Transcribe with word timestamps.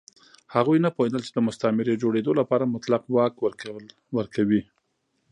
هغوی 0.55 0.77
نه 0.85 0.89
پوهېدل 0.95 1.21
چې 1.27 1.31
د 1.33 1.39
مستعمرې 1.47 1.99
جوړېدو 2.03 2.31
لپاره 2.39 2.71
مطلق 2.73 3.03
واک 3.15 3.33
ورکوي. 4.17 4.61